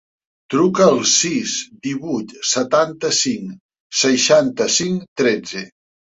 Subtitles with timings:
[0.51, 1.51] Truca al sis,
[1.87, 3.51] divuit, setanta-cinc,
[4.01, 5.63] seixanta-cinc, tretze.